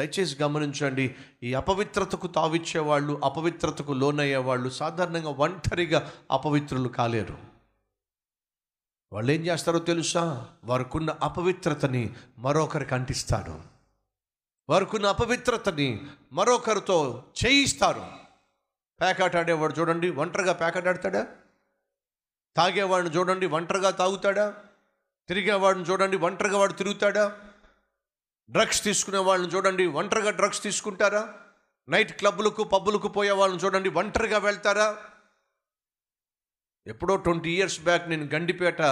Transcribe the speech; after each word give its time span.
దయచేసి 0.00 0.42
గమనించండి 0.42 1.14
ఈ 1.42 1.54
అపవిత్రతకు 1.54 2.26
తావిచ్చేవాళ్ళు 2.26 3.20
అపవిత్రతకు 3.24 3.92
లోనయ్యేవాళ్ళు 3.92 4.70
సాధారణంగా 4.70 5.28
ఒంటరిగా 5.28 6.12
అపవిత్రులు 6.30 6.88
కాలేరు. 6.88 7.38
వాళ్ళు 9.12 9.32
ఏం 9.32 9.46
చేస్తారో 9.46 9.78
తెలుసా? 9.78 10.48
వారికున్న 10.64 11.10
అపవిత్రతని 11.22 12.14
మరొకరికి 12.38 12.94
అంటిస్తారు 12.94 13.60
వారికున్న 14.70 15.06
అపవిత్రతని 15.06 16.00
మరొకరితో 16.32 17.24
చేయిస్తారు. 17.46 18.06
ప్యాకెట్ 19.00 19.36
ఆడేవాడు 19.36 19.80
చూడండి 19.80 20.10
ఒంటరిగా 20.10 20.52
ప్యాకెట్ 20.52 20.86
ఆడతాడా? 20.86 21.26
తాగేవాడిని 22.56 23.16
చూడండి 23.16 23.46
ఒంటరిగా 23.46 23.90
తాగుతాడా? 23.90 24.54
తిరిగేవాడిని 25.28 25.84
చూడండి 25.84 26.16
ఒంటరిగా 26.16 26.58
వాడు 26.58 26.72
తిరుగుతాడా? 26.72 27.38
డ్రగ్స్ 28.50 28.84
తీసుకునే 28.84 29.18
వాళ్ళని 29.18 29.52
చూడండి 29.52 29.86
ఒంటరిగా 29.86 30.30
డ్రగ్స్ 30.30 30.62
తీసుకుంటారా? 30.62 31.34
నైట్ 31.88 32.12
క్లబ్లకు 32.12 32.64
పబ్బులకు 32.64 33.08
పోయే 33.08 33.30
వాళ్ళని 33.30 33.60
చూడండి 33.64 33.88
ఒంటరిగా 33.88 34.38
వెళ్తారా? 34.38 34.96
ఎప్పుడో 36.86 37.16
ట్వంటీ 37.16 37.50
ఇయర్స్ 37.50 37.80
బ్యాక్ 37.80 38.08
నేను 38.08 38.28
గండిపేట 38.34 38.82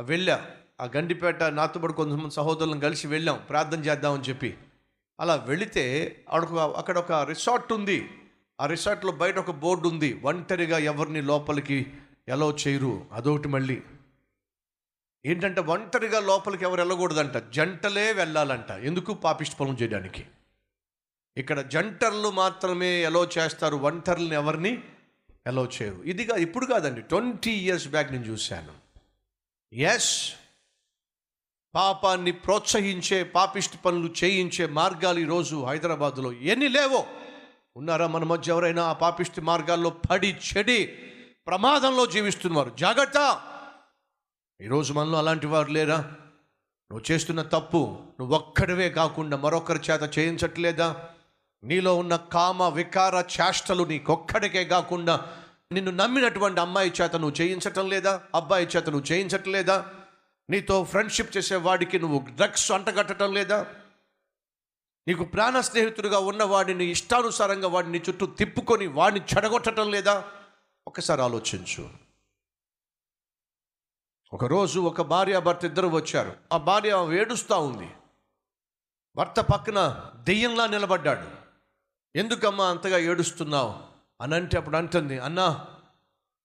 వెళ్ళా. 0.00 0.50
ఆ 0.80 0.84
గండిపేట 0.96 1.42
నాతో 1.42 1.80
పాటు 1.80 1.92
కొంతమంది 1.92 2.34
సహోదరులను 2.34 2.80
కలిసి 2.80 3.06
వెళ్ళాం 3.06 3.40
ప్రార్థన 3.48 3.80
చేద్దామని 3.80 4.22
చెప్పి. 4.22 4.58
అలా 5.20 5.34
వెళితే 5.34 6.16
అక్కడ 6.28 6.58
అక్కడ 6.58 6.98
ఒక 6.98 7.12
రిసార్ట్ 7.12 7.72
ఉంది. 7.72 8.10
ఆ 8.60 8.66
రిసార్ట్లో 8.66 9.12
బయట 9.12 9.38
ఒక 9.38 9.50
బోర్డు 9.50 9.88
ఉంది 9.88 10.20
ఒంటరిగా 10.24 10.78
ఎవరిని 10.78 11.22
లోపలికి 11.22 11.92
ఎలా 12.28 12.54
చేయరు. 12.68 13.06
అదొకటి 13.12 13.48
మళ్ళీ. 13.48 13.82
ఏంటంటే 15.24 15.60
ఒంటరిగా 15.60 16.20
లోపలికి 16.20 16.64
ఎవరు 16.64 16.80
వెళ్ళకూడదంట. 16.80 17.36
జంటలే 17.54 18.12
వెళ్ళాలంట. 18.12 18.70
ఎందుకు 18.70 19.14
పాపిష్టి 19.14 19.56
పనులు 19.56 19.76
చేయడానికి? 19.82 20.26
ఇక్కడ 21.36 21.60
జంటర్లు 21.60 22.30
మాత్రమే 22.30 23.02
ఎలో 23.02 23.24
చేస్తారు 23.38 23.76
ఒంటర్లను 23.76 24.34
ఎవరిని 24.34 24.82
ఎలో 25.46 25.64
చేయరు. 25.66 26.02
ఇదిగా 26.02 26.36
ఇప్పుడు 26.36 26.66
కాదండి. 26.66 27.00
ట్వంటీ 27.02 27.50
ఇయర్స్ 27.50 27.88
బ్యాక్ 27.88 28.12
నేను 28.12 28.24
చూశాను. 28.24 28.74
ఎస్ 29.72 30.32
పాపాన్ని 31.74 32.32
ప్రోత్సహించే 32.32 33.22
పాపిష్టి 33.22 33.76
పనులు 33.76 34.14
చేయించే 34.24 34.66
మార్గాలు 34.66 35.18
ఈరోజు 35.18 35.64
హైదరాబాద్లో 35.64 36.32
ఎన్ని 36.32 36.68
లేవో. 36.68 37.06
ఉన్నారా 37.76 38.06
మన 38.06 38.24
మధ్య 38.24 38.52
ఎవరైనా 38.52 38.82
ఆ 38.84 38.92
పాపిష్టి 38.92 39.40
మార్గాల్లో 39.40 39.90
పడి 39.90 40.36
చెడి 40.48 40.80
ప్రమాదంలో 41.46 42.06
జీవిస్తున్నారు 42.06 42.70
జాగ్రత్త! 42.78 43.18
ఈరోజు 44.62 44.92
మనలో 44.92 45.18
అలాంటి 45.18 45.46
వారు 45.46 45.70
లేరా? 45.70 45.96
నువ్వు 46.90 47.12
చేస్తున్న 47.12 47.42
తప్పు 47.42 47.98
నువ్వు 48.20 48.36
ఒక్కడివే 48.36 48.90
కాకుండా 48.90 49.36
మరొకరి 49.36 49.80
చేత 49.90 50.18
చేయించట్లేదా? 50.18 51.08
నీలో 51.64 51.96
ఉన్న 51.96 52.16
కామ 52.16 52.68
వికార 52.68 53.14
చేష్టలు 53.14 53.84
నీకొక్కడికే 53.84 54.64
కాకుండా 54.64 55.32
నిన్ను 55.72 55.90
నమ్మినటువంటి 55.90 56.60
అమ్మాయి 56.60 56.92
చేత 57.00 57.16
నువ్వు 57.16 57.40
చేయించటం 57.40 57.88
లేదా? 57.88 58.20
అబ్బాయి 58.34 58.68
చేత 58.76 58.90
నువ్వు 58.90 59.12
చేయించట్లేదా? 59.12 59.86
నీతో 60.50 60.84
ఫ్రెండ్షిప్ 60.84 61.36
చేసే 61.36 61.56
వాడికి 61.56 61.98
నువ్వు 61.98 62.18
డ్రగ్స్ 62.18 62.72
అంటగట్టడం 62.72 63.34
లేదా? 63.34 63.66
నీకు 65.08 65.24
ప్రాణ 65.24 65.60
స్నేహితుడిగా 65.60 66.18
ఉన్న 66.18 66.42
వాడిని 66.42 66.84
ఇష్టానుసారంగా 66.84 67.68
వాడిని 67.68 67.98
చుట్టూ 67.98 68.26
తిప్పుకొని 68.26 68.86
వాడిని 68.86 69.26
చెడగొట్టడం 69.36 69.90
లేదా? 69.90 70.24
ఒకసారి 70.88 71.22
ఆలోచించు. 71.22 72.01
ఒకరోజు 74.32 74.80
ఒక 74.80 75.02
భార్య 75.02 75.40
భర్త 75.40 75.64
ఇద్దరు 75.64 75.86
వచ్చారు. 75.86 76.36
ఆ 76.52 76.56
భార్య 76.56 77.08
ఏడుస్తూ 77.12 77.60
ఉంది. 77.60 77.90
భర్త 79.16 79.40
పక్కన 79.40 80.10
దెయ్యంలా 80.14 80.66
నిలబడ్డాడు. 80.66 81.28
ఎందుకమ్మా 82.18 82.70
అంతగా 82.70 82.98
ఏడుస్తున్నావు? 82.98 83.80
అని 84.22 84.34
అంటే 84.34 84.58
అప్పుడు 84.58 84.76
అంటుంది 84.76 85.18
అన్నా 85.18 85.66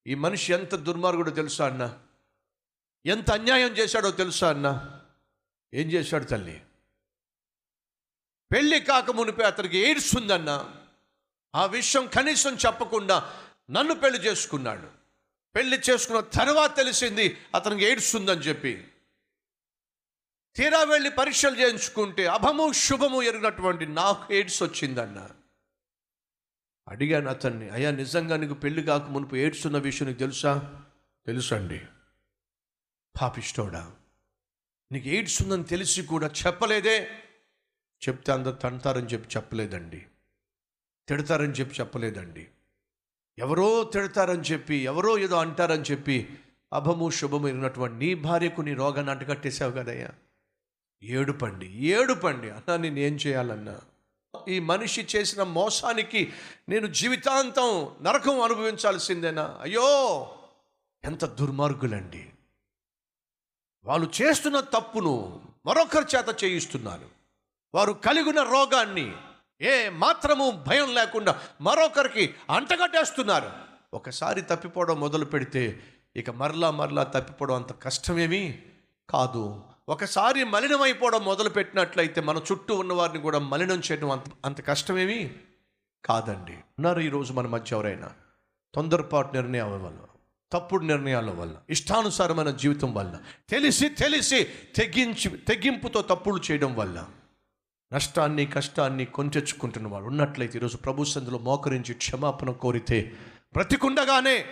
ఈ 0.07 0.15
మనిషి 0.15 0.53
ఎంత 0.53 0.75
దుర్మార్గుడో 0.75 1.31
తెలుసా 1.31 1.65
అన్న? 1.65 1.99
ఎంత 3.05 3.31
అన్యాయం 3.31 3.77
చేశాడో 3.77 4.11
తెలుసా 4.11 4.49
అన్న? 4.49 5.01
ఏం 5.73 5.91
చేశాడు 5.91 6.23
తల్లి? 6.23 6.61
పెళ్ళి 8.51 8.79
కాక 8.79 9.11
మునిపే 9.11 9.43
అతనికి 9.43 9.77
ఎయిడ్స్ 9.77 10.17
ఉందన్న. 10.17 10.73
ఆ 11.55 11.65
విషయం 11.65 12.07
కనీసం 12.07 12.55
చెప్పకుండా 12.55 13.33
నన్ను 13.71 13.93
పెళ్ళి 13.93 14.19
చేసుకున్నాడు. 14.19 14.96
పెళ్ళి 15.55 15.81
చేసుకున్న 15.89 16.19
తర్వాత 16.19 16.75
తెలిసింది 16.75 17.37
అతనికి 17.55 17.85
ఎయిడ్స్ 17.85 18.15
ఉందని 18.15 18.39
చెప్పి. 18.39 18.87
తీరా 20.55 20.83
వెళ్ళి 20.83 21.09
పరీక్షలు 21.09 21.59
చేయించుకుంటే 21.59 22.27
అభము 22.27 22.73
శుభము 22.73 23.23
ఎరిగినటువంటి 23.23 23.85
నాకు 23.85 24.33
ఎయిడ్స్ 24.33 24.63
వచ్చిందన్న. 24.63 25.29
అడిగాను 26.87 27.29
అతన్ని 27.29 27.69
అయ్యా 27.69 27.91
నిజంగా 27.91 28.37
నీకు 28.37 28.53
పెళ్ళి 28.53 28.83
కాక 28.83 29.01
మునుపు 29.01 29.35
ఎయిడ్స్ 29.35 29.67
ఉన్న 29.67 29.77
విషయం 29.77 30.07
నీకు 30.07 30.19
తెలుసా? 30.19 30.83
తెలుసండి. 31.25 31.85
పాపిష్టోడా 33.21 33.91
నీకు 34.91 35.07
ఎయిడ్స్ 35.07 35.41
ఉందని 35.41 35.63
తెలిసి 35.63 36.01
కూడా 36.01 36.31
చెప్పలేదే? 36.47 37.09
చెప్తే 38.09 38.31
అందరు 38.31 38.55
తంటారని 38.55 39.07
చెప్పి 39.07 39.29
చెప్పలేదండి. 39.37 40.05
తిడతారని 41.07 41.51
చెప్పి 41.51 41.75
చెప్పలేదండి. 41.79 42.47
ఎవరో 43.39 43.83
తిడతారని 43.83 44.41
చెప్పి 44.41 44.75
ఎవరో 44.75 45.17
ఏదో 45.17 45.37
అంటారని 45.37 45.81
చెప్పి 45.81 46.37
అభము 46.73 47.09
శుభము 47.09 47.47
ఇరిగినటువంటి 47.47 48.05
నీ 48.05 48.13
భార్యకు 48.15 48.61
నీ 48.61 48.73
రోగాన్ని 48.73 49.11
అంటకట్టేశావు 49.11 49.71
కదయ్యా. 49.71 50.09
ఏడుపండి 51.03 51.65
ఏడుపండి. 51.65 52.49
అన్నా 52.49 52.77
నేను 52.77 52.99
ఏం 52.99 53.15
చేయాలన్నా? 53.15 53.79
ఈ 54.47 54.59
మనిషి 54.59 55.07
చేసిన 55.15 55.43
మోసానికి 55.43 56.33
నేను 56.69 56.87
జీవితాంతం 56.87 57.95
నరకం 58.01 58.41
అనుభవించాల్సిందేనా? 58.41 59.57
అయ్యో 59.61 60.27
ఎంత 61.03 61.25
దుర్మార్గులండి. 61.25 62.29
వాళ్ళు 63.85 64.11
చేస్తున్న 64.21 64.59
తప్పును 64.59 65.41
మరొకరి 65.65 66.05
చేత 66.17 66.43
చేయిస్తున్నారు. 66.43 67.09
వారు 67.75 67.93
కలిగిన 67.93 68.41
రోగాన్ని 68.43 69.15
ఏ 69.61 69.89
మాత్రము 69.89 70.63
భయం 70.67 70.93
లేకుండా 70.93 71.41
మరొకరికి 71.61 72.35
అంటగట్టేస్తున్నారు. 72.49 73.51
ఒకసారి 73.93 74.41
తప్పిపోవడం 74.41 74.99
మొదలు 74.99 75.25
పెడితే 75.25 75.79
ఇక 76.15 76.29
మరలా 76.29 76.71
మరలా 76.71 77.03
తప్పిపోవడం 77.03 77.55
అంత 77.55 77.81
కష్టమేమీ 77.81 78.59
కాదు. 79.09 79.61
ఒకసారి 79.89 80.43
మలినమైపోవడం 80.43 81.25
మొదలు 81.25 81.49
పెట్టినట్లయితే 81.49 82.21
మన 82.21 82.41
చుట్టూ 82.51 82.75
ఉన్న 82.75 82.93
వారిని 82.93 83.19
కూడా 83.19 83.39
మలినం 83.39 83.81
చేయడం 83.91 84.11
అంత 84.11 84.23
అంత 84.45 84.67
కష్టమేమీ 84.67 85.31
కాదండి. 86.05 86.51
ఉన్నారు 86.51 86.99
ఈరోజు 86.99 87.33
మన 87.33 87.47
మధ్య 87.47 87.75
ఎవరైనా 87.75 88.11
తొందరపాటు 88.75 89.33
నిర్ణయాల 89.33 89.69
వల్ల 89.69 89.97
తప్పుడు 90.51 90.85
నిర్ణయాల 90.85 91.29
వల్ల 91.29 91.55
ఇష్టానుసారమైన 91.69 92.49
జీవితం 92.49 92.93
వల్ల 92.93 93.19
తెలిసి 93.49 93.89
తెలిసి 93.89 94.43
తెగించి 94.75 95.29
తెగింపుతో 95.29 96.01
తప్పులు 96.01 96.41
చేయడం 96.51 96.75
వల్ల 96.75 97.07
నష్టాన్ని 97.93 98.45
కష్టాన్ని 98.45 99.05
కొంచెచ్చుకుంటున్న 99.05 99.87
వాడు 99.87 100.05
ఉన్నట్లయితే 100.05 100.57
ఈరోజు 100.59 100.77
ప్రభు 100.77 101.03
సందులో 101.03 101.37
మోకరించి 101.37 101.93
క్షమాపణ 101.93 102.49
కోరితే 102.49 103.11
బ్రతికుండగానే 103.53 104.45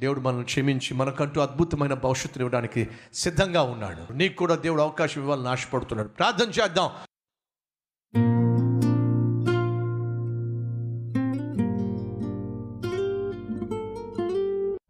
దేవుడు 0.00 0.20
మనల్ని 0.20 0.44
క్షమించి 0.44 0.94
మనకంటూ 0.94 1.40
అద్భుతమైన 1.40 1.94
భవిష్యత్తుని 1.94 2.44
ఇవ్వడానికి 2.44 2.88
సిద్ధంగా 3.14 3.62
ఉన్నాడు. 3.62 4.12
నీకు 4.12 4.36
కూడా 4.36 4.54
దేవుడు 4.54 4.82
అవకాశం 4.82 5.20
ఇవ్వాలని 5.20 5.48
ఆశపడుతున్నాడు. 5.48 6.08
ప్రార్థన 6.08 6.50
చేద్దాం. 6.50 6.90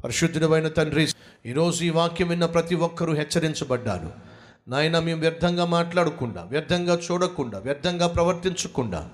పరిశుద్ధుడమైన 0.04 0.68
తండ్రి 0.68 1.08
ఈరోజు 1.46 1.84
ఈ 1.84 1.90
వాక్యం 1.90 2.28
విన్న 2.28 2.46
ప్రతి 2.46 2.74
ఒక్కరూ 2.74 3.14
హెచ్చరించబడ్డారు. 3.14 4.29
నాయన 4.70 4.98
మేము 4.98 5.20
వ్యర్థంగా 5.20 5.64
మాట్లాడకుండా 5.64 6.42
వ్యర్థంగా 6.42 6.94
చూడకుండా 6.94 7.58
వ్యర్థంగా 7.58 8.06
ప్రవర్తించకుండా 8.06 9.10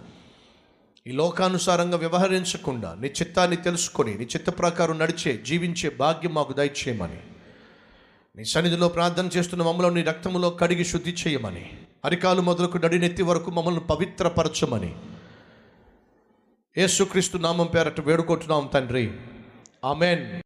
ఈ 1.06 1.12
లోకానుసారంగా 1.12 1.97
వ్యవహరించకుండా 1.97 2.97
నీ 3.00 3.08
చిత్తాన్ని 3.08 3.56
తెలుసుకొని 3.56 4.14
నీ 4.14 4.25
చిత్త 4.25 4.50
ప్రకారం 4.50 4.99
నడిచే 4.99 5.37
జీవించే 5.37 5.91
భాగ్యం 5.91 6.35
మాకు 6.35 6.53
దయచేయమని. 6.53 7.20
నీ 8.37 8.44
సన్నిధిలో 8.44 8.88
ప్రార్థన 8.88 9.29
చేస్తున్న 9.37 9.62
మమ్మల్ని 9.62 9.94
నీ 9.94 10.03
రక్తములో 10.03 10.50
కడిగి 10.50 10.85
శుద్ధి 10.85 11.11
చేయమని. 11.11 11.73
అరికాలు 12.05 12.41
మొదలుకు 12.41 12.79
నడినెత్తి 12.79 13.23
వరకు 13.23 13.50
మమ్మల్ని 13.50 13.81
పవిత్రపరచమని. 13.81 14.94
యేసుక్రీస్తు 16.79 17.38
నామం 17.38 17.67
పేరట 17.67 18.00
వేడుకుంటున్నాం 18.00 18.70
తండ్రి. 18.75 19.12
ఆమెన్. 19.85 20.43